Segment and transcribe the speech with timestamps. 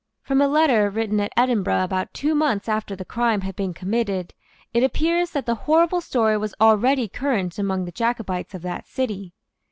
[0.23, 4.33] From a letter written at Edinburgh about two months after the crime had been committed,
[4.73, 9.35] it appears that the horrible story was already current among the Jacobites of that city.